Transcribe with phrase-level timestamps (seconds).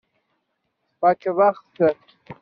[0.95, 1.77] Tfakkeḍ-aɣ-t.